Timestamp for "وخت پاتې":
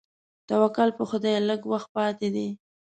1.71-2.27